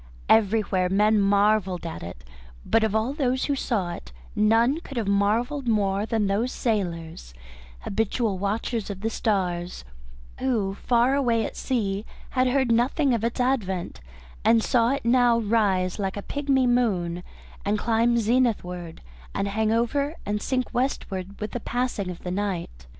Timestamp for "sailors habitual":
6.51-8.39